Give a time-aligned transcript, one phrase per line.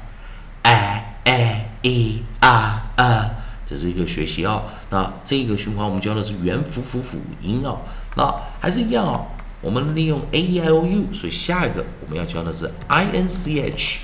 [0.63, 3.31] a a e r a，
[3.65, 4.63] 这是一个学习哦。
[4.89, 7.79] 那这个循环我们教的是元辅辅辅音哦。
[8.15, 9.27] 那还是一样哦，
[9.61, 13.99] 我们利用 a e i o u，所以下一个我们要教的是 i n c h，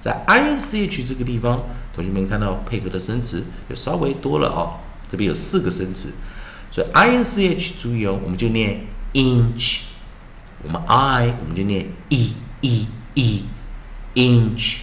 [0.00, 1.62] 在 i n c h 这个地方。
[1.92, 4.78] 同学们看到配合的生词就稍微多了哦，
[5.10, 6.14] 这边有四个生词，
[6.70, 9.80] 所以 i n c h 注意哦，我们就念 inch，
[10.62, 13.44] 我们 i 我们就念 e e e
[14.14, 14.78] inch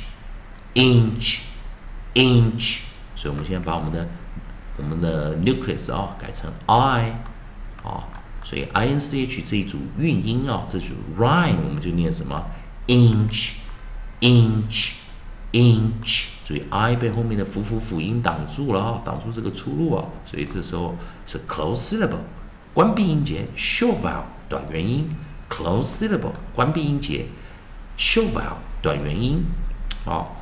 [0.74, 1.40] inch
[2.14, 2.80] inch，
[3.16, 4.08] 所以我们现在把我们的
[4.76, 7.22] 我们的 nucleus 啊改成 i
[7.84, 8.04] 啊，
[8.44, 12.46] 所以 i n c h 这一组韵音啊，这组 rhyme 我们就念什么
[12.88, 13.54] inch
[14.20, 14.92] inch
[15.58, 16.28] inch。
[16.46, 22.22] 注意 i 被后面的辅辅辅音挡住了啊，挡住这个出路啊，所以这时候是 close syllable，
[22.74, 25.14] 关闭音节，short vowel 短元音
[25.50, 27.26] ，close syllable 关闭音节
[27.98, 29.44] ，short vowel 短元音，
[30.06, 30.38] 好，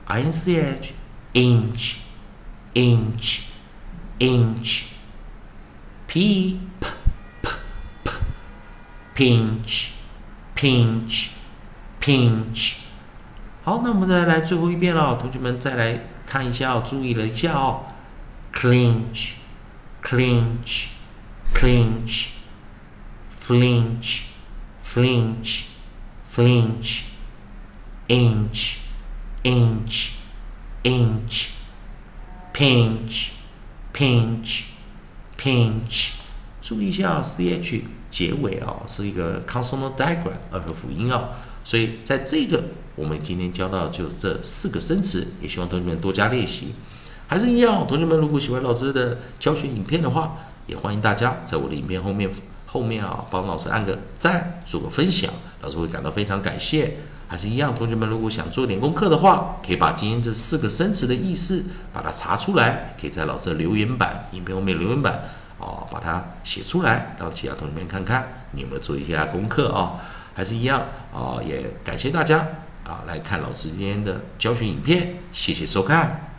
[0.07, 0.93] inch
[1.33, 1.97] inch
[2.73, 3.41] inch
[4.19, 4.83] inch
[6.07, 6.87] p p
[7.41, 7.49] p
[8.03, 8.11] p
[9.15, 9.89] pinch
[10.55, 11.29] pinch
[11.99, 12.73] pinch
[13.63, 17.85] 好，那我们再来最后一遍了，同学们再来看一下哦，注意了一下哦，
[18.53, 19.33] clinch
[21.58, 22.28] Clinch
[23.48, 24.24] flinch,
[24.84, 25.62] flinch,
[26.30, 27.04] flinch,
[28.06, 28.76] inch,
[29.42, 30.10] inch,
[30.82, 31.48] inch,
[32.52, 33.30] pinch,
[33.94, 34.64] pinch,
[35.38, 36.10] pinch。
[36.60, 37.80] 注意一下，ch
[38.10, 41.30] 结尾啊是一个 consonant diagram 二合辅音啊，
[41.64, 42.62] 所以在这个
[42.94, 46.74] 我们今天教到就这四个生词，也希望同学们多加练习。
[47.26, 50.36] 还是一样，同学们如果喜欢老师的教学影片的话，
[50.68, 52.30] 也欢迎大家在我的影片后面
[52.66, 55.32] 后面啊，帮老师按个赞，做个分享，
[55.62, 56.98] 老师会感到非常感谢。
[57.26, 65.24] 还是一样，同学们如果想做点功课的话，可以把今天这四个生词的意思把它查出来，可以在老师的留言板影片后面留言板
[65.58, 69.96] 哦，把它写出来，让其他同学们看看你有没有做一下功课啊。
[70.34, 70.80] 还是一样
[71.12, 72.46] 啊，也感谢大家
[72.84, 76.37] 啊来看老师今天的教学影片，谢谢收看。